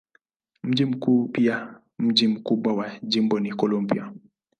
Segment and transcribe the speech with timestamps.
[0.63, 4.13] Mji mkuu pia mji mkubwa wa jimbo ni Columbia.